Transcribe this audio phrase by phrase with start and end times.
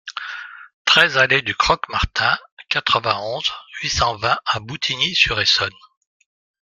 [0.83, 2.35] treize allée du Croc-Martin,
[2.69, 3.51] quatre-vingt-onze,
[3.83, 5.75] huit cent vingt à Boutigny-sur-Essonne